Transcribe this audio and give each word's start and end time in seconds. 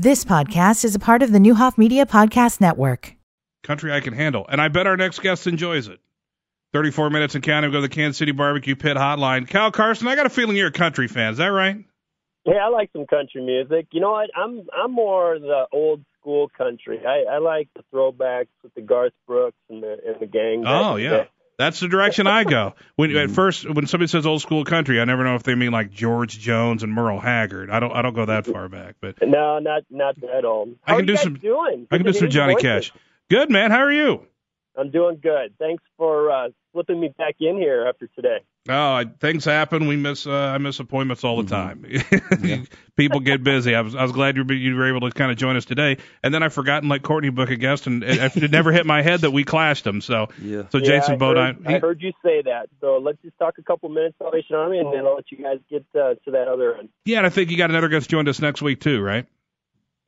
This 0.00 0.24
podcast 0.24 0.84
is 0.84 0.94
a 0.94 1.00
part 1.00 1.24
of 1.24 1.32
the 1.32 1.40
Neuhoff 1.40 1.76
Media 1.76 2.06
Podcast 2.06 2.60
Network. 2.60 3.16
Country 3.64 3.92
I 3.92 3.98
can 3.98 4.14
handle. 4.14 4.46
And 4.48 4.62
I 4.62 4.68
bet 4.68 4.86
our 4.86 4.96
next 4.96 5.18
guest 5.18 5.48
enjoys 5.48 5.88
it. 5.88 5.98
34 6.72 7.10
minutes 7.10 7.34
in 7.34 7.38
and 7.38 7.44
counting. 7.44 7.72
Go 7.72 7.78
to 7.78 7.82
the 7.82 7.88
Kansas 7.88 8.16
City 8.16 8.30
Barbecue 8.30 8.76
Pit 8.76 8.96
Hotline. 8.96 9.48
Kyle 9.48 9.72
Karsten, 9.72 10.06
I 10.06 10.14
got 10.14 10.24
a 10.24 10.30
feeling 10.30 10.56
you're 10.56 10.68
a 10.68 10.70
country 10.70 11.08
fan. 11.08 11.32
Is 11.32 11.38
that 11.38 11.48
right? 11.48 11.84
Yeah, 12.46 12.64
I 12.64 12.68
like 12.68 12.90
some 12.92 13.06
country 13.06 13.42
music. 13.42 13.88
You 13.90 14.00
know 14.00 14.12
what? 14.12 14.30
I'm 14.36 14.68
I'm 14.72 14.92
more 14.92 15.36
the 15.36 15.64
old 15.72 16.04
school 16.20 16.48
country. 16.56 17.00
I, 17.04 17.34
I 17.34 17.38
like 17.38 17.68
the 17.74 17.82
throwbacks 17.92 18.46
with 18.62 18.72
the 18.74 18.82
Garth 18.82 19.14
Brooks 19.26 19.58
and 19.68 19.82
the 19.82 19.96
and 20.06 20.20
the 20.20 20.26
gang. 20.26 20.62
Oh 20.64 20.94
yeah. 20.94 21.10
day. 21.10 21.28
That's 21.58 21.80
the 21.80 21.88
direction 21.88 22.28
I 22.28 22.44
go. 22.44 22.74
When 22.94 23.14
at 23.16 23.30
mm. 23.30 23.34
first 23.34 23.68
when 23.68 23.86
somebody 23.88 24.08
says 24.08 24.24
old 24.24 24.40
school 24.42 24.64
country, 24.64 25.00
I 25.00 25.04
never 25.04 25.24
know 25.24 25.34
if 25.34 25.42
they 25.42 25.56
mean 25.56 25.72
like 25.72 25.90
George 25.90 26.38
Jones 26.38 26.84
and 26.84 26.92
Merle 26.92 27.18
Haggard. 27.18 27.68
I 27.68 27.80
don't 27.80 27.92
I 27.92 28.00
don't 28.02 28.14
go 28.14 28.26
that 28.26 28.46
far 28.46 28.68
back, 28.68 28.94
but 29.00 29.16
No, 29.20 29.58
not 29.58 29.82
not 29.90 30.20
that 30.20 30.44
old. 30.44 30.76
I 30.86 30.92
How 30.92 30.96
can 30.98 31.04
are 31.04 31.06
do 31.06 31.16
some- 31.16 31.34
Doing? 31.34 31.88
I 31.90 31.96
can 31.96 32.06
do 32.06 32.12
some 32.12 32.30
Johnny 32.30 32.54
voices. 32.54 32.90
Cash. 32.90 32.92
Good 33.28 33.50
man, 33.50 33.72
how 33.72 33.78
are 33.80 33.92
you? 33.92 34.22
I'm 34.78 34.90
doing 34.90 35.18
good. 35.22 35.54
Thanks 35.58 35.82
for 35.96 36.30
uh, 36.30 36.48
slipping 36.72 37.00
me 37.00 37.12
back 37.18 37.36
in 37.40 37.56
here 37.56 37.86
after 37.88 38.06
today. 38.14 38.38
Oh, 38.70 39.02
things 39.18 39.44
happen. 39.46 39.86
We 39.86 39.96
miss 39.96 40.26
uh, 40.26 40.30
I 40.32 40.58
miss 40.58 40.78
appointments 40.78 41.24
all 41.24 41.42
the 41.42 41.54
Mm-hmm. 41.54 42.44
time. 42.44 42.66
People 42.96 43.20
get 43.20 43.42
busy. 43.42 43.74
I 43.74 43.80
was 43.80 43.94
I 43.94 44.02
was 44.02 44.12
glad 44.12 44.36
you 44.36 44.44
were, 44.44 44.52
you 44.52 44.74
were 44.74 44.88
able 44.94 45.08
to 45.08 45.10
kind 45.14 45.30
of 45.30 45.38
join 45.38 45.56
us 45.56 45.64
today. 45.64 45.96
And 46.22 46.34
then 46.34 46.42
I 46.42 46.48
forgot 46.48 46.82
and 46.82 46.90
let 46.90 47.02
Courtney 47.02 47.30
book 47.30 47.48
a 47.50 47.56
guest, 47.56 47.86
and 47.86 48.02
it, 48.04 48.36
it 48.36 48.50
never 48.50 48.70
hit 48.72 48.84
my 48.84 49.00
head 49.02 49.20
that 49.22 49.30
we 49.30 49.44
clashed 49.44 49.84
them. 49.84 50.00
So 50.00 50.28
Yeah. 50.42 50.64
so 50.70 50.78
Yeah, 50.78 50.84
Jason 50.84 51.14
I 51.14 51.16
Bodine. 51.16 51.54
heard, 51.64 51.66
I 51.66 51.78
heard 51.78 52.02
you 52.02 52.12
say 52.22 52.42
that. 52.42 52.68
So 52.80 52.98
let's 52.98 53.18
just 53.22 53.38
talk 53.38 53.56
a 53.58 53.62
couple 53.62 53.88
minutes 53.88 54.16
Salvation 54.18 54.56
Army, 54.56 54.78
and 54.80 54.92
then 54.92 55.06
I'll 55.06 55.14
let 55.14 55.30
you 55.32 55.38
guys 55.42 55.58
get 55.70 55.86
uh, 55.94 56.14
to 56.24 56.30
that 56.32 56.48
other 56.48 56.76
end. 56.76 56.88
yeah, 57.04 57.18
and 57.18 57.26
I 57.26 57.30
think 57.30 57.50
you 57.50 57.56
got 57.56 57.70
another 57.70 57.88
guest 57.88 58.10
joined 58.10 58.28
us 58.28 58.40
next 58.40 58.60
week 58.60 58.80
too, 58.80 59.00
right? 59.00 59.26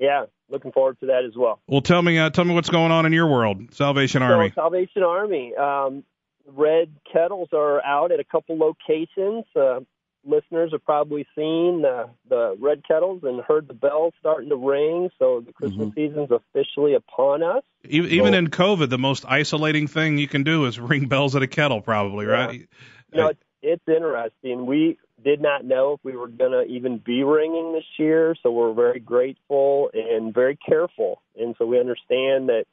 Yeah, 0.00 0.24
looking 0.48 0.72
forward 0.72 0.98
to 1.00 1.06
that 1.06 1.24
as 1.26 1.36
well. 1.36 1.60
Well, 1.68 1.82
tell 1.82 2.00
me 2.00 2.18
uh, 2.18 2.30
tell 2.30 2.44
me 2.44 2.54
what's 2.54 2.70
going 2.70 2.90
on 2.90 3.04
in 3.04 3.12
your 3.12 3.26
world, 3.26 3.74
Salvation 3.74 4.22
Army. 4.22 4.48
So 4.48 4.62
Salvation 4.62 5.02
Army, 5.02 5.54
um, 5.54 6.04
red 6.46 6.90
kettles 7.12 7.50
are 7.52 7.84
out 7.84 8.10
at 8.10 8.18
a 8.18 8.24
couple 8.24 8.56
locations. 8.56 9.44
Uh, 9.54 9.80
listeners 10.24 10.70
have 10.72 10.84
probably 10.84 11.26
seen 11.36 11.84
uh, 11.84 12.06
the 12.28 12.56
red 12.58 12.82
kettles 12.86 13.20
and 13.24 13.42
heard 13.42 13.68
the 13.68 13.74
bells 13.74 14.14
starting 14.18 14.48
to 14.48 14.56
ring. 14.56 15.10
So 15.18 15.42
the 15.44 15.52
Christmas 15.52 15.94
season's 15.94 16.30
officially 16.30 16.94
upon 16.94 17.42
us. 17.42 17.62
Even 17.84 18.34
in 18.34 18.48
COVID, 18.48 18.88
the 18.88 18.98
most 18.98 19.24
isolating 19.26 19.86
thing 19.86 20.18
you 20.18 20.28
can 20.28 20.42
do 20.44 20.66
is 20.66 20.80
ring 20.80 21.06
bells 21.08 21.36
at 21.36 21.42
a 21.42 21.46
kettle, 21.46 21.82
probably, 21.82 22.26
right? 22.26 22.54
You 22.54 22.66
know, 23.12 23.28
it's, 23.28 23.40
it's 23.62 23.88
interesting. 23.88 24.66
We 24.66 24.98
did 25.24 25.40
not 25.40 25.64
know 25.64 25.94
if 25.94 26.00
we 26.02 26.16
were 26.16 26.28
going 26.28 26.52
to 26.52 26.64
even 26.72 26.98
be 26.98 27.22
ringing 27.22 27.72
this 27.72 27.84
year, 27.98 28.34
so 28.42 28.50
we're 28.50 28.72
very 28.72 29.00
grateful 29.00 29.90
and 29.92 30.32
very 30.34 30.56
careful. 30.56 31.22
And 31.38 31.54
so 31.58 31.66
we 31.66 31.78
understand 31.78 32.48
that 32.48 32.64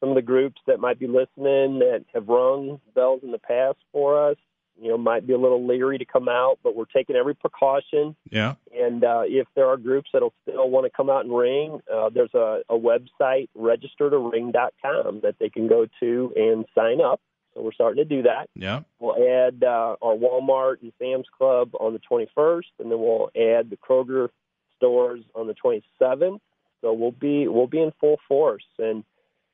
some 0.00 0.10
of 0.10 0.14
the 0.14 0.22
groups 0.22 0.60
that 0.66 0.80
might 0.80 0.98
be 0.98 1.06
listening 1.06 1.78
that 1.80 2.04
have 2.14 2.28
rung 2.28 2.80
bells 2.94 3.20
in 3.22 3.30
the 3.30 3.38
past 3.38 3.78
for 3.92 4.30
us, 4.30 4.36
you 4.80 4.90
know, 4.90 4.98
might 4.98 5.26
be 5.26 5.32
a 5.32 5.38
little 5.38 5.66
leery 5.66 5.96
to 5.98 6.04
come 6.04 6.28
out, 6.28 6.58
but 6.62 6.76
we're 6.76 6.84
taking 6.84 7.16
every 7.16 7.34
precaution. 7.34 8.14
Yeah. 8.30 8.54
And 8.78 9.02
uh, 9.02 9.22
if 9.24 9.46
there 9.54 9.66
are 9.68 9.78
groups 9.78 10.10
that'll 10.12 10.34
still 10.42 10.68
want 10.68 10.84
to 10.84 10.90
come 10.94 11.08
out 11.08 11.24
and 11.24 11.34
ring, 11.34 11.80
uh, 11.92 12.10
there's 12.10 12.34
a, 12.34 12.60
a 12.68 12.74
website, 12.74 13.48
registertoring.com, 13.56 15.20
that 15.22 15.36
they 15.40 15.48
can 15.48 15.66
go 15.66 15.86
to 16.00 16.32
and 16.36 16.66
sign 16.74 17.00
up. 17.00 17.20
So 17.56 17.62
we're 17.62 17.72
starting 17.72 17.96
to 17.96 18.04
do 18.04 18.22
that. 18.22 18.50
Yeah. 18.54 18.80
We'll 18.98 19.16
add 19.16 19.64
uh, 19.64 19.96
our 20.02 20.14
Walmart 20.14 20.82
and 20.82 20.92
Sam's 20.98 21.26
Club 21.36 21.70
on 21.80 21.94
the 21.94 22.00
21st, 22.00 22.64
and 22.78 22.90
then 22.90 22.98
we'll 23.00 23.30
add 23.34 23.70
the 23.70 23.78
Kroger 23.78 24.28
stores 24.76 25.22
on 25.34 25.46
the 25.46 25.54
27th. 25.54 26.38
So 26.82 26.92
we'll 26.92 27.12
be 27.12 27.48
we'll 27.48 27.66
be 27.66 27.80
in 27.80 27.92
full 27.98 28.18
force, 28.28 28.66
and 28.78 29.02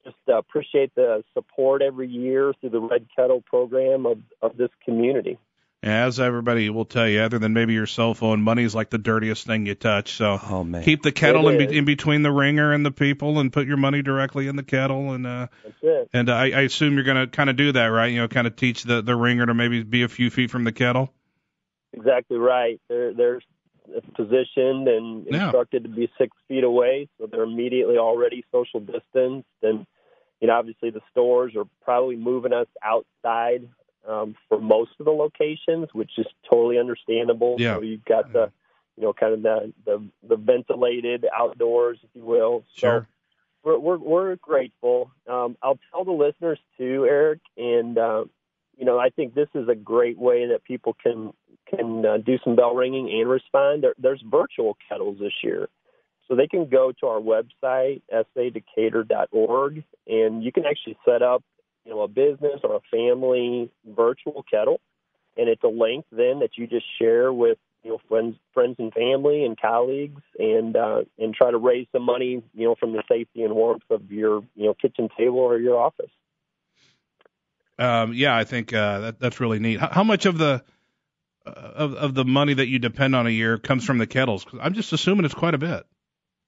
just 0.04 0.16
uh, 0.28 0.36
appreciate 0.36 0.92
the 0.96 1.22
support 1.32 1.80
every 1.80 2.08
year 2.08 2.52
through 2.60 2.70
the 2.70 2.80
Red 2.80 3.06
Kettle 3.14 3.40
program 3.42 4.04
of 4.04 4.18
of 4.42 4.56
this 4.56 4.70
community. 4.84 5.38
As 5.84 6.20
everybody 6.20 6.70
will 6.70 6.84
tell 6.84 7.08
you, 7.08 7.22
other 7.22 7.40
than 7.40 7.54
maybe 7.54 7.72
your 7.72 7.88
cell 7.88 8.14
phone, 8.14 8.40
money's 8.40 8.72
like 8.72 8.90
the 8.90 8.98
dirtiest 8.98 9.44
thing 9.46 9.66
you 9.66 9.74
touch. 9.74 10.12
So 10.12 10.38
Oh 10.40 10.62
man. 10.62 10.84
keep 10.84 11.02
the 11.02 11.10
kettle 11.10 11.48
in, 11.48 11.58
be- 11.58 11.76
in 11.76 11.84
between 11.84 12.22
the 12.22 12.30
ringer 12.30 12.72
and 12.72 12.86
the 12.86 12.92
people, 12.92 13.40
and 13.40 13.52
put 13.52 13.66
your 13.66 13.76
money 13.76 14.00
directly 14.00 14.46
in 14.46 14.54
the 14.54 14.62
kettle. 14.62 15.12
And 15.12 15.26
uh, 15.26 15.48
and 16.12 16.30
I, 16.30 16.50
I 16.50 16.60
assume 16.60 16.94
you're 16.94 17.02
going 17.02 17.16
to 17.16 17.26
kind 17.26 17.50
of 17.50 17.56
do 17.56 17.72
that, 17.72 17.86
right? 17.86 18.12
You 18.12 18.20
know, 18.20 18.28
kind 18.28 18.46
of 18.46 18.54
teach 18.54 18.84
the 18.84 19.02
the 19.02 19.16
ringer 19.16 19.44
to 19.44 19.54
maybe 19.54 19.82
be 19.82 20.04
a 20.04 20.08
few 20.08 20.30
feet 20.30 20.52
from 20.52 20.62
the 20.62 20.72
kettle. 20.72 21.12
Exactly 21.92 22.36
right. 22.36 22.80
They're 22.88 23.12
they're 23.12 23.40
positioned 24.14 24.86
and 24.86 25.26
Yeah. 25.28 25.46
instructed 25.46 25.82
to 25.82 25.88
be 25.88 26.08
six 26.16 26.36
feet 26.46 26.62
away, 26.62 27.08
so 27.18 27.26
they're 27.26 27.42
immediately 27.42 27.98
already 27.98 28.44
social 28.52 28.78
distanced. 28.78 29.48
And 29.62 29.84
you 30.40 30.46
know, 30.46 30.54
obviously, 30.54 30.90
the 30.90 31.00
stores 31.10 31.54
are 31.56 31.64
probably 31.82 32.14
moving 32.16 32.52
us 32.52 32.68
outside 32.84 33.68
um, 34.08 34.34
for 34.48 34.60
most 34.60 34.90
of 34.98 35.04
the 35.06 35.12
locations, 35.12 35.88
which 35.92 36.12
is 36.18 36.26
totally 36.48 36.78
understandable. 36.78 37.56
Yeah. 37.58 37.76
So 37.76 37.82
you've 37.82 38.04
got 38.04 38.32
the 38.32 38.50
you 38.96 39.04
know 39.04 39.12
kind 39.12 39.34
of 39.34 39.42
the 39.42 39.72
the, 39.84 40.02
the 40.28 40.36
ventilated 40.36 41.26
outdoors, 41.36 41.98
if 42.02 42.10
you 42.14 42.24
will. 42.24 42.64
So 42.76 42.80
Sure. 42.80 43.08
we're 43.64 43.78
we're, 43.78 43.98
we're 43.98 44.36
grateful. 44.36 45.10
Um, 45.28 45.56
I'll 45.62 45.78
tell 45.90 46.04
the 46.04 46.12
listeners 46.12 46.58
too, 46.78 47.06
Eric, 47.08 47.40
and 47.56 47.96
uh, 47.96 48.24
you 48.76 48.84
know 48.84 48.98
I 48.98 49.10
think 49.10 49.34
this 49.34 49.48
is 49.54 49.68
a 49.68 49.74
great 49.74 50.18
way 50.18 50.48
that 50.48 50.64
people 50.64 50.96
can 51.02 51.32
can 51.68 52.04
uh, 52.04 52.18
do 52.18 52.38
some 52.44 52.56
bell 52.56 52.74
ringing 52.74 53.08
and 53.10 53.28
respond. 53.30 53.82
There, 53.82 53.94
there's 53.98 54.22
virtual 54.28 54.76
kettles 54.88 55.18
this 55.18 55.32
year, 55.42 55.68
so 56.28 56.34
they 56.34 56.46
can 56.48 56.68
go 56.68 56.92
to 57.00 57.06
our 57.06 57.20
website 57.20 58.02
sadecatur.org, 58.36 59.84
and 60.06 60.42
you 60.44 60.52
can 60.52 60.64
actually 60.66 60.98
set 61.04 61.22
up 61.22 61.42
you 61.84 61.92
know 61.92 62.02
a 62.02 62.08
business 62.08 62.60
or 62.64 62.76
a 62.76 62.80
family 62.90 63.70
virtual 63.86 64.44
kettle, 64.50 64.80
and 65.36 65.48
it's 65.48 65.62
a 65.64 65.68
link 65.68 66.04
then 66.12 66.40
that 66.40 66.50
you 66.56 66.66
just 66.66 66.86
share 66.98 67.32
with 67.32 67.58
you 67.82 67.90
know 67.90 67.98
friends 68.08 68.36
friends 68.54 68.76
and 68.78 68.92
family 68.94 69.44
and 69.44 69.60
colleagues 69.60 70.22
and 70.38 70.76
uh 70.76 71.02
and 71.18 71.34
try 71.34 71.50
to 71.50 71.58
raise 71.58 71.86
some 71.92 72.02
money 72.04 72.42
you 72.54 72.64
know 72.64 72.74
from 72.76 72.92
the 72.92 73.02
safety 73.08 73.42
and 73.42 73.52
warmth 73.54 73.82
of 73.90 74.12
your 74.12 74.42
you 74.54 74.66
know 74.66 74.74
kitchen 74.74 75.08
table 75.18 75.38
or 75.40 75.58
your 75.58 75.78
office 75.78 76.10
Um, 77.78 78.12
yeah, 78.14 78.36
I 78.36 78.44
think 78.44 78.72
uh, 78.72 79.00
that 79.00 79.20
that's 79.20 79.40
really 79.40 79.58
neat. 79.58 79.80
How, 79.80 79.88
how 79.90 80.04
much 80.04 80.26
of 80.26 80.38
the 80.38 80.62
uh, 81.46 81.50
of 81.50 81.94
of 81.94 82.14
the 82.14 82.24
money 82.24 82.54
that 82.54 82.68
you 82.68 82.78
depend 82.78 83.16
on 83.16 83.26
a 83.26 83.30
year 83.30 83.58
comes 83.58 83.84
from 83.84 83.98
the 83.98 84.06
kettles? 84.06 84.44
'Cause 84.44 84.60
I'm 84.62 84.74
just 84.74 84.92
assuming 84.92 85.24
it's 85.24 85.34
quite 85.34 85.54
a 85.54 85.58
bit. 85.58 85.84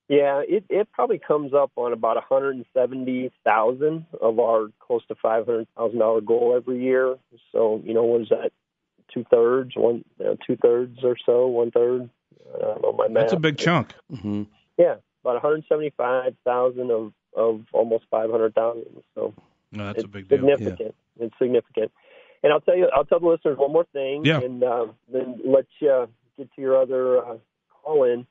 Yeah 0.08 0.42
it 0.46 0.64
it 0.68 0.88
probably 0.92 1.18
comes 1.18 1.52
up 1.54 1.70
on 1.76 1.92
about 1.92 2.16
a 2.16 2.20
hundred 2.20 2.56
and 2.56 2.64
seventy 2.74 3.30
thousand 3.44 4.06
of 4.20 4.38
our 4.38 4.68
close 4.80 5.04
to 5.06 5.14
five 5.14 5.46
hundred 5.46 5.66
thousand 5.76 5.98
dollar 5.98 6.20
goal 6.20 6.54
every 6.56 6.82
year 6.82 7.16
so 7.52 7.80
you 7.84 7.94
know 7.94 8.04
what 8.04 8.22
is 8.22 8.28
that 8.28 8.50
two 9.12 9.24
thirds 9.30 9.72
one 9.76 10.04
you 10.18 10.24
know, 10.24 10.36
two 10.46 10.56
thirds 10.56 10.98
or 11.02 11.16
so 11.24 11.46
one 11.46 11.70
third 11.70 12.08
i 12.54 12.58
don't 12.60 12.82
know 12.82 12.92
my 12.92 13.08
math 13.08 13.24
That's 13.24 13.32
a 13.34 13.36
big 13.38 13.56
chunk. 13.58 13.94
hmm 14.20 14.42
yeah 14.78 14.96
about 15.22 15.42
175,000 15.42 16.90
of 16.90 17.12
of 17.36 17.62
almost 17.72 18.04
500,000 18.10 18.84
so 19.14 19.32
No, 19.72 19.86
that's 19.86 19.98
it's 19.98 20.04
a 20.04 20.08
big 20.08 20.28
deal. 20.28 20.38
significant. 20.38 20.94
It's 21.18 21.34
significant. 21.38 21.90
And 22.42 22.52
I'll 22.52 22.60
tell 22.60 22.76
you, 22.76 22.88
I'll 22.94 23.04
tell 23.06 23.18
the 23.20 23.26
listeners 23.26 23.56
one 23.58 23.72
more 23.72 23.86
thing, 23.92 24.22
Yeah. 24.24 24.40
and 24.40 24.62
uh, 24.62 24.86
then 25.10 25.40
let 25.44 25.64
you 25.80 26.08
get 26.36 26.48
to 26.54 26.60
your 26.60 26.80
other 26.80 27.24
uh, 27.24 27.36
call 27.82 28.04
in 28.04 28.26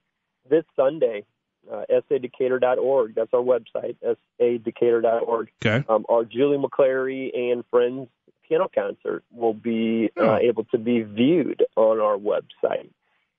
this 0.50 0.64
Sunday. 0.76 1.26
Uh, 1.72 1.84
sadecatur.org. 2.12 3.16
That's 3.16 3.34
our 3.34 3.42
website. 3.42 3.96
sadecatur.org. 4.40 5.52
Okay. 5.66 5.86
Um, 5.88 6.06
our 6.10 6.24
Julie 6.26 6.58
McClary 6.58 7.32
and 7.34 7.64
friends 7.72 8.10
piano 8.48 8.70
concert 8.74 9.24
will 9.32 9.54
be 9.54 10.12
Oh. 10.18 10.32
uh, 10.32 10.38
able 10.40 10.66
to 10.66 10.78
be 10.78 11.02
viewed 11.02 11.64
on 11.78 12.00
our 12.00 12.18
website, 12.18 12.90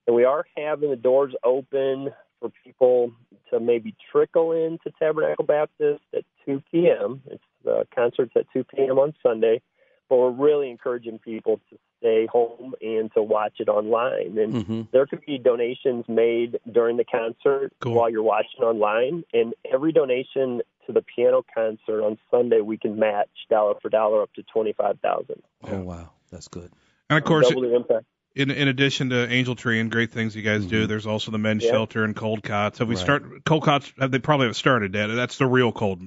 and 0.06 0.16
we 0.16 0.24
are 0.24 0.46
having 0.56 0.90
the 0.90 0.96
doors 0.96 1.34
open 1.44 2.10
for 2.40 2.50
people 2.64 3.12
to 3.50 3.60
maybe 3.60 3.94
trickle 4.10 4.52
into 4.52 4.90
Tabernacle 4.98 5.44
Baptist 5.44 6.02
at 6.14 6.24
2 6.46 6.62
p.m. 6.70 7.20
It's 7.26 7.42
the 7.64 7.86
concert's 7.94 8.32
at 8.36 8.46
2 8.54 8.64
p.m. 8.64 8.98
on 8.98 9.14
Sunday, 9.22 9.60
but 10.08 10.16
we're 10.16 10.30
really 10.30 10.70
encouraging 10.70 11.18
people 11.18 11.60
to 11.70 11.78
stay 12.04 12.26
home 12.26 12.74
and 12.82 13.10
to 13.14 13.22
watch 13.22 13.54
it 13.58 13.68
online. 13.68 14.36
And 14.38 14.66
hmm 14.66 14.82
there 14.92 15.06
could 15.06 15.24
be 15.26 15.38
donations 15.38 16.04
made 16.06 16.58
during 16.70 16.96
the 16.98 17.04
concert 17.04 17.72
Cool. 17.80 17.94
while 17.94 18.10
you're 18.10 18.22
watching 18.22 18.60
online, 18.60 19.24
and 19.32 19.54
every 19.72 19.92
donation 19.92 20.60
to 20.86 20.92
the 20.92 21.02
piano 21.02 21.42
concert 21.54 22.02
on 22.02 22.18
Sunday 22.30 22.60
we 22.60 22.76
can 22.76 22.98
match 22.98 23.28
dollar 23.48 23.74
for 23.80 23.88
dollar 23.88 24.22
up 24.22 24.32
to 24.34 24.42
twenty 24.42 24.72
five 24.74 25.00
thousand. 25.00 25.42
Oh 25.62 25.80
wow, 25.80 26.10
that's 26.30 26.48
good. 26.48 26.70
And 27.08 27.18
of 27.18 27.24
course, 27.24 27.48
the 27.48 27.74
impact. 27.74 28.04
in 28.34 28.50
in 28.50 28.68
addition 28.68 29.10
to 29.10 29.28
Angel 29.30 29.54
Tree 29.54 29.80
and 29.80 29.90
great 29.90 30.12
things 30.12 30.36
you 30.36 30.42
guys 30.42 30.66
do, 30.66 30.86
there's 30.86 31.06
also 31.06 31.30
the 31.30 31.38
men's 31.38 31.64
Yeah. 31.64 31.70
shelter 31.70 32.04
and 32.04 32.14
cold 32.14 32.42
cots. 32.42 32.78
Have 32.78 32.88
we 32.88 32.96
Right. 32.96 33.02
start 33.02 33.44
cold 33.44 33.62
cots? 33.64 33.92
Have 33.98 34.10
they 34.10 34.18
probably 34.18 34.46
have 34.46 34.56
started 34.56 34.94
yet? 34.94 35.06
That's 35.08 35.38
the 35.38 35.46
real 35.46 35.72
cold 35.72 36.02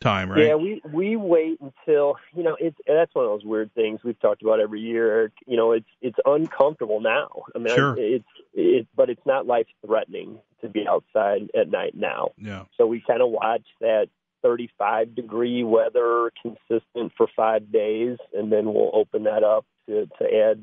time, 0.00 0.30
right? 0.30 0.46
Yeah, 0.46 0.54
we 0.54 0.82
we 0.92 1.16
wait 1.16 1.58
until 1.60 2.16
you 2.34 2.42
know 2.42 2.56
it's 2.60 2.76
that's 2.86 3.14
one 3.14 3.24
of 3.24 3.30
those 3.30 3.44
weird 3.44 3.72
things 3.74 4.00
we've 4.04 4.18
talked 4.20 4.42
about 4.42 4.60
every 4.60 4.80
year. 4.80 5.10
Eric. 5.10 5.32
You 5.46 5.56
know, 5.56 5.72
it's 5.72 5.88
it's 6.00 6.18
uncomfortable 6.24 7.00
now. 7.00 7.44
I 7.54 7.58
mean, 7.58 7.74
Sure. 7.74 7.96
It's 7.98 8.24
it, 8.52 8.86
but 8.94 9.10
it's 9.10 9.24
not 9.26 9.46
life 9.46 9.66
threatening 9.84 10.38
to 10.60 10.68
be 10.68 10.86
outside 10.88 11.50
at 11.58 11.70
night 11.70 11.94
now. 11.94 12.30
Yeah. 12.38 12.64
So 12.76 12.86
we 12.86 13.02
kind 13.06 13.22
of 13.22 13.30
watch 13.30 13.66
that 13.80 14.08
35 14.42 15.14
degree 15.14 15.64
weather 15.64 16.30
consistent 16.40 17.12
for 17.16 17.26
five 17.34 17.72
days, 17.72 18.18
and 18.32 18.52
then 18.52 18.72
we'll 18.72 18.90
open 18.92 19.24
that 19.24 19.42
up 19.42 19.64
to, 19.88 20.06
to 20.18 20.24
add 20.24 20.62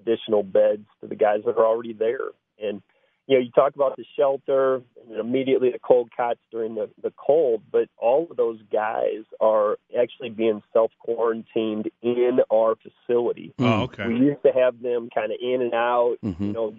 additional 0.00 0.42
beds 0.42 0.86
to 1.00 1.08
the 1.08 1.14
guys 1.14 1.40
that 1.46 1.56
are 1.56 1.66
already 1.66 1.94
there. 1.94 2.28
And 2.62 2.82
you 3.26 3.38
know, 3.38 3.44
you 3.44 3.50
talk 3.52 3.74
about 3.76 3.96
the 3.96 4.04
shelter 4.16 4.82
and 5.08 5.18
immediately 5.18 5.70
the 5.70 5.78
cold 5.78 6.10
cots 6.16 6.40
during 6.50 6.74
the, 6.74 6.90
the 7.02 7.12
cold, 7.16 7.62
but 7.70 7.88
all 7.96 8.26
of 8.30 8.36
those 8.36 8.58
guys 8.72 9.24
are 9.40 9.78
actually 9.98 10.30
being 10.30 10.62
self 10.72 10.90
quarantined 10.98 11.88
in 12.02 12.40
our 12.52 12.74
facility. 12.76 13.54
Oh, 13.58 13.82
okay. 13.82 14.08
We 14.08 14.16
used 14.16 14.42
to 14.42 14.52
have 14.52 14.80
them 14.82 15.08
kind 15.14 15.30
of 15.32 15.38
in 15.40 15.62
and 15.62 15.74
out, 15.74 16.16
Mm-hmm. 16.24 16.46
you 16.46 16.52
know, 16.52 16.74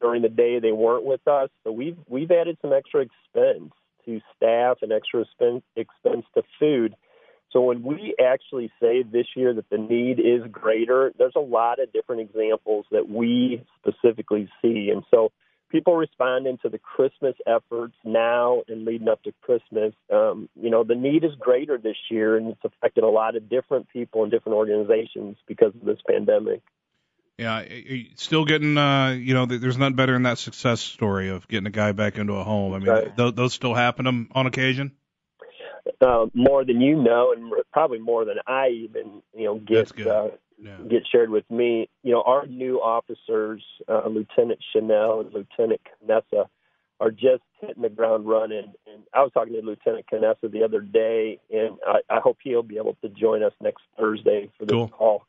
during 0.00 0.22
the 0.22 0.28
day 0.28 0.58
they 0.60 0.72
weren't 0.72 1.04
with 1.04 1.26
us. 1.28 1.50
So 1.64 1.72
we've 1.72 1.98
we've 2.08 2.30
added 2.30 2.56
some 2.62 2.72
extra 2.72 3.02
expense 3.02 3.72
to 4.06 4.20
staff 4.36 4.78
and 4.82 4.92
extra 4.92 5.20
expense 5.22 5.62
expense 5.76 6.24
to 6.34 6.42
food. 6.58 6.94
So 7.52 7.62
when 7.62 7.82
we 7.82 8.14
actually 8.24 8.70
say 8.80 9.02
this 9.02 9.26
year 9.34 9.52
that 9.54 9.68
the 9.70 9.78
need 9.78 10.20
is 10.20 10.42
greater, 10.50 11.12
there's 11.18 11.34
a 11.36 11.40
lot 11.40 11.80
of 11.80 11.92
different 11.92 12.22
examples 12.22 12.86
that 12.92 13.08
we 13.08 13.64
specifically 13.80 14.48
see. 14.62 14.90
And 14.90 15.02
so 15.10 15.32
people 15.70 15.96
responding 15.96 16.58
to 16.62 16.68
the 16.68 16.78
Christmas 16.78 17.34
efforts 17.46 17.94
now 18.04 18.62
and 18.68 18.84
leading 18.84 19.08
up 19.08 19.22
to 19.22 19.32
Christmas, 19.40 19.94
um, 20.12 20.48
you 20.60 20.70
know, 20.70 20.84
the 20.84 20.94
need 20.94 21.24
is 21.24 21.30
greater 21.38 21.78
this 21.78 21.96
year 22.10 22.36
and 22.36 22.48
it's 22.50 22.64
affected 22.64 23.04
a 23.04 23.08
lot 23.08 23.36
of 23.36 23.48
different 23.48 23.88
people 23.88 24.22
and 24.22 24.30
different 24.30 24.56
organizations 24.56 25.36
because 25.46 25.72
of 25.74 25.84
this 25.86 25.98
pandemic. 26.08 26.60
Yeah, 27.38 27.64
still 28.16 28.44
getting. 28.44 28.76
Uh, 28.76 29.12
you 29.12 29.32
know, 29.32 29.46
there's 29.46 29.78
nothing 29.78 29.96
better 29.96 30.12
than 30.12 30.24
that 30.24 30.36
success 30.36 30.82
story 30.82 31.30
of 31.30 31.48
getting 31.48 31.66
a 31.66 31.70
guy 31.70 31.92
back 31.92 32.18
into 32.18 32.34
a 32.34 32.44
home. 32.44 32.74
I 32.74 32.78
mean, 32.78 32.88
Right. 32.88 33.16
th- 33.16 33.34
those 33.34 33.54
still 33.54 33.72
happen 33.72 34.06
on- 34.06 34.28
on 34.32 34.46
occasion. 34.46 34.92
Uh, 36.02 36.26
more 36.34 36.66
than 36.66 36.82
you 36.82 36.96
know, 36.96 37.32
and 37.32 37.50
probably 37.72 37.98
more 37.98 38.26
than 38.26 38.36
I 38.46 38.68
even, 38.68 39.22
you 39.34 39.44
know, 39.44 39.54
That's 39.58 39.92
get 39.92 40.04
good. 40.04 40.06
uh, 40.08 40.28
Yeah. 40.62 40.76
get 40.88 41.02
shared 41.10 41.30
with 41.30 41.50
me. 41.50 41.88
You 42.02 42.12
know, 42.12 42.22
our 42.22 42.46
new 42.46 42.80
officers, 42.82 43.62
uh, 43.88 44.06
Lieutenant 44.08 44.60
Chanel 44.72 45.20
and 45.20 45.32
Lieutenant 45.32 45.80
Canessa, 46.04 46.46
are 47.00 47.10
just 47.10 47.42
hitting 47.60 47.82
the 47.82 47.88
ground 47.88 48.28
running. 48.28 48.74
And 48.86 49.02
I 49.14 49.22
was 49.22 49.32
talking 49.32 49.54
to 49.54 49.62
Lieutenant 49.62 50.04
Canessa 50.12 50.50
the 50.52 50.62
other 50.62 50.80
day, 50.80 51.38
and 51.50 51.78
I, 51.86 52.00
I 52.10 52.20
hope 52.20 52.38
he'll 52.42 52.62
be 52.62 52.76
able 52.76 52.94
to 53.02 53.08
join 53.08 53.42
us 53.42 53.54
next 53.60 53.82
Thursday 53.98 54.50
for 54.58 54.66
this 54.66 54.74
Cool. 54.74 54.88
call. 54.88 55.22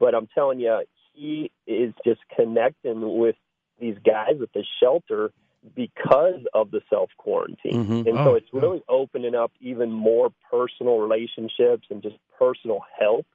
But 0.00 0.14
I'm 0.14 0.26
telling 0.34 0.58
you, 0.60 0.82
he 1.12 1.50
is 1.66 1.92
just 2.04 2.20
connecting 2.34 3.18
with 3.18 3.36
these 3.78 3.96
guys 4.06 4.40
at 4.40 4.52
the 4.54 4.64
shelter 4.80 5.32
because 5.74 6.40
of 6.54 6.70
the 6.70 6.80
self 6.88 7.10
quarantine. 7.18 7.84
Mhm. 7.84 8.06
And 8.08 8.18
Oh, 8.20 8.24
so 8.24 8.34
it's 8.36 8.48
yeah. 8.52 8.60
really 8.60 8.82
opening 8.88 9.34
up 9.34 9.52
even 9.60 9.92
more 9.92 10.30
personal 10.50 10.98
relationships 10.98 11.88
and 11.90 12.00
just 12.02 12.16
personal 12.38 12.80
help 12.98 13.26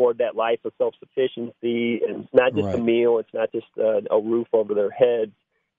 for 0.00 0.14
that 0.14 0.34
life 0.34 0.60
of 0.64 0.72
self 0.78 0.94
sufficiency. 0.98 2.00
And 2.08 2.24
it's 2.24 2.32
not 2.32 2.54
just 2.54 2.74
a 2.74 2.78
meal, 2.78 3.18
it's 3.18 3.34
not 3.34 3.52
just 3.52 3.66
a, 3.76 4.00
a 4.10 4.18
roof 4.18 4.46
over 4.54 4.72
their 4.72 4.90
heads, 4.90 5.32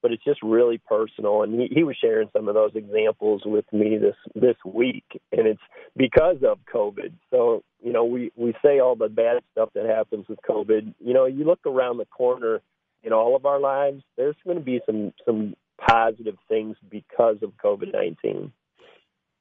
but 0.03 0.11
it's 0.11 0.23
just 0.23 0.43
really 0.43 0.77
personal. 0.77 1.41
And 1.41 1.59
he, 1.59 1.69
he 1.73 1.83
was 1.83 1.97
sharing 1.99 2.29
some 2.31 2.47
of 2.47 2.53
those 2.53 2.69
examples 2.75 3.41
with 3.45 3.65
me 3.73 3.97
this 3.97 4.15
this 4.35 4.57
week, 4.63 5.05
and 5.31 5.47
it's 5.47 5.61
because 5.97 6.37
of 6.47 6.59
COVID. 6.71 7.13
So 7.31 7.63
you 7.83 7.91
know, 7.91 8.05
we 8.05 8.31
we 8.35 8.53
say 8.63 8.79
all 8.79 8.95
the 8.95 9.09
bad 9.09 9.41
stuff 9.53 9.69
that 9.73 9.87
happens 9.87 10.27
with 10.29 10.37
COVID. 10.47 10.93
You 10.99 11.13
know, 11.15 11.25
you 11.25 11.43
look 11.43 11.65
around 11.65 11.97
the 11.97 12.05
corner 12.05 12.61
in 13.01 13.13
all 13.13 13.35
of 13.35 13.47
our 13.47 13.59
lives. 13.59 14.03
There's 14.17 14.35
going 14.45 14.57
to 14.57 14.63
be 14.63 14.81
some 14.85 15.13
some 15.25 15.55
positive 15.79 16.37
things 16.47 16.77
because 16.91 17.37
of 17.41 17.53
COVID 17.57 17.91
nineteen. 17.91 18.53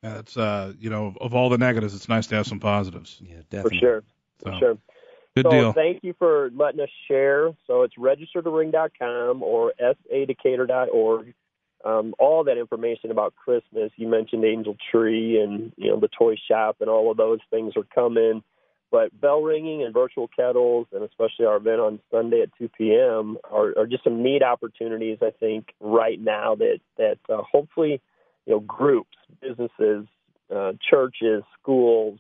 Yeah, 0.03 0.15
That's 0.15 0.37
uh, 0.39 0.73
you 0.79 0.89
know, 0.89 1.15
of 1.21 1.35
all 1.35 1.51
the 1.51 1.59
negatives, 1.59 1.95
it's 1.95 2.09
nice 2.09 2.27
to 2.29 2.37
have 2.37 2.47
some 2.47 2.61
positives. 2.61 3.21
Yeah, 3.23 3.37
For 3.37 3.43
definitely. 3.51 3.79
sure, 3.81 4.03
So, 4.45 4.59
sure. 4.59 4.79
Good 5.37 5.47
so 5.47 5.51
deal. 5.51 5.73
thank 5.73 6.03
you 6.03 6.15
for 6.19 6.51
letting 6.55 6.81
us 6.81 6.89
share. 7.07 7.53
So 7.67 7.83
it's 7.83 7.95
registertoring.com 7.97 9.43
or 9.43 9.73
sadecatur.org. 9.81 11.35
Um, 11.83 12.15
all 12.19 12.45
that 12.45 12.59
information 12.59 13.11
about 13.11 13.35
Christmas. 13.37 13.91
You 13.97 14.09
mentioned 14.09 14.45
Angel 14.45 14.77
Tree 14.91 15.41
and 15.41 15.73
you 15.77 15.91
know 15.91 15.99
the 15.99 16.09
toy 16.09 16.37
shop 16.49 16.77
and 16.81 16.91
all 16.91 17.11
of 17.11 17.17
those 17.17 17.39
things 17.51 17.75
are 17.77 17.87
coming. 17.95 18.43
But 18.91 19.19
bell 19.19 19.41
ringing 19.41 19.85
and 19.85 19.95
virtual 19.95 20.29
kettles, 20.29 20.89
and 20.93 21.05
especially 21.05 21.47
our 21.47 21.57
event 21.57 21.81
on 21.81 22.01
Sunday 22.11 22.43
at 22.43 22.51
2 22.59 22.69
p.m., 22.77 23.39
are, 23.49 23.73
are 23.79 23.87
just 23.87 24.03
some 24.03 24.21
neat 24.21 24.43
opportunities. 24.43 25.19
I 25.23 25.31
think 25.31 25.73
right 25.79 26.21
now 26.21 26.57
that 26.57 26.81
that 26.99 27.19
uh, 27.29 27.43
hopefully 27.51 28.03
you 28.47 28.55
know 28.55 28.61
groups, 28.61 29.17
businesses, 29.41 30.07
uh, 30.55 30.73
churches, 30.91 31.45
schools, 31.61 32.19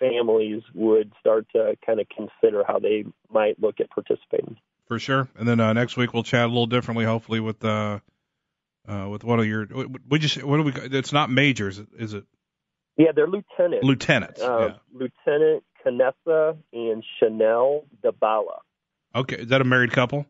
families 0.00 0.62
would 0.74 1.12
start 1.20 1.46
to 1.54 1.76
kind 1.86 2.00
of 2.00 2.06
consider 2.08 2.64
how 2.66 2.78
they 2.80 3.04
might 3.32 3.60
look 3.62 3.78
at 3.80 3.88
participating. 3.90 4.56
for 4.88 4.98
sure. 4.98 5.28
And 5.38 5.46
then 5.46 5.60
uh, 5.60 5.72
next 5.72 5.96
week 5.96 6.12
we'll 6.12 6.24
chat 6.24 6.44
a 6.46 6.48
little 6.48 6.66
differently, 6.66 7.04
hopefully 7.04 7.38
with 7.40 7.64
uh, 7.64 8.00
uh, 8.88 9.08
with 9.08 9.22
one 9.22 9.38
of 9.38 9.46
your. 9.46 9.66
We 10.08 10.18
just 10.18 10.42
what 10.42 10.56
do 10.56 10.62
we? 10.64 10.72
It's 10.98 11.12
not 11.12 11.30
majors, 11.30 11.80
is 11.98 12.14
it? 12.14 12.24
Yeah, 12.96 13.12
they're 13.14 13.28
lieutenants. 13.28 13.86
Lieutenants. 13.86 14.40
Uh, 14.42 14.74
Lieutenant 14.92 15.62
Canessa 15.86 16.56
and 16.72 17.04
Chanel 17.18 17.84
Dabala. 18.02 18.58
yeah. 19.14 19.20
Okay. 19.20 19.36
Is 19.36 19.48
that 19.48 19.60
a 19.60 19.64
married 19.64 19.92
couple? 19.92 20.26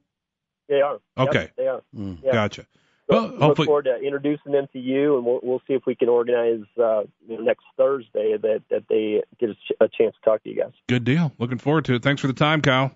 They 0.68 0.80
are. 0.82 1.00
Yep, 1.16 1.28
Okay. 1.28 1.50
they 1.56 1.66
are. 1.66 1.82
Mm. 1.96 2.18
Yeah. 2.22 2.32
Gotcha. 2.32 2.66
So 3.10 3.16
Well, 3.16 3.28
look 3.28 3.40
hopefully- 3.40 3.66
forward 3.66 3.84
to 3.86 3.96
introducing 3.96 4.52
them 4.52 4.66
to 4.72 4.78
you, 4.78 5.16
and 5.16 5.26
we'll, 5.26 5.40
we'll 5.42 5.62
see 5.66 5.74
if 5.74 5.82
we 5.86 5.94
can 5.94 6.08
organize 6.08 6.62
uh, 6.78 7.02
you 7.26 7.36
know, 7.36 7.42
next 7.42 7.64
Thursday 7.76 8.36
that, 8.40 8.62
that 8.70 8.84
they 8.88 9.22
get 9.40 9.50
a, 9.50 9.54
ch- 9.54 9.72
a 9.80 9.88
chance 9.88 10.14
to 10.14 10.20
talk 10.30 10.42
to 10.44 10.48
you 10.50 10.56
guys. 10.62 10.72
Good 10.88 11.04
deal. 11.04 11.32
Looking 11.38 11.58
forward 11.58 11.84
to 11.86 11.94
it. 11.94 12.02
Thanks 12.02 12.20
for 12.20 12.26
the 12.28 12.32
time, 12.32 12.60
Kyle. 12.62 12.92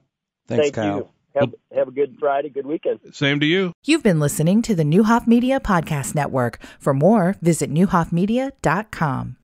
Thanks, 0.46 0.64
Thank 0.66 0.74
Kyle. 0.74 0.96
you. 0.98 1.08
Have, 1.36 1.54
have 1.74 1.88
a 1.88 1.90
good 1.90 2.16
Friday, 2.20 2.48
good 2.48 2.64
weekend. 2.66 3.00
Same 3.12 3.40
to 3.40 3.46
you. 3.46 3.72
You've 3.82 4.04
been 4.04 4.20
listening 4.20 4.62
to 4.62 4.74
the 4.76 4.84
Neuhoff 4.84 5.26
Media 5.26 5.58
Podcast 5.58 6.14
Network. 6.14 6.60
For 6.78 6.94
more, 6.94 7.34
visit 7.42 7.72
neuhoffmedia.com. 7.72 9.32